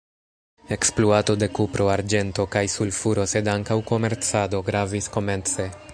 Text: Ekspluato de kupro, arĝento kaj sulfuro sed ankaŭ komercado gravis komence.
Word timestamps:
Ekspluato 0.75 1.35
de 1.43 1.49
kupro, 1.59 1.87
arĝento 1.97 2.47
kaj 2.57 2.65
sulfuro 2.77 3.29
sed 3.35 3.53
ankaŭ 3.57 3.81
komercado 3.93 4.67
gravis 4.71 5.13
komence. 5.19 5.69